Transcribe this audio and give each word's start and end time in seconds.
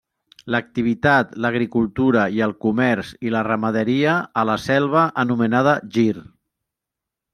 L'activitat 0.53 1.35
l'agricultura 1.43 2.23
i 2.37 2.41
el 2.45 2.55
comerç 2.67 3.11
i 3.29 3.33
la 3.35 3.43
ramaderia 3.49 4.17
a 4.43 4.47
la 4.53 4.57
selva 4.65 5.05
anomenada 5.25 5.77
Gir. 5.99 6.21